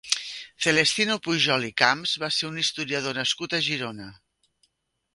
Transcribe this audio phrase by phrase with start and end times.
[0.65, 4.13] Celestino Pujol i Camps va ser un historiador nascut a Girona.